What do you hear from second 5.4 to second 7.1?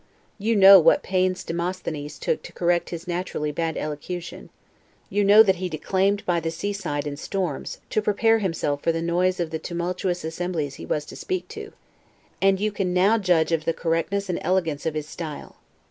that he declaimed by the seaside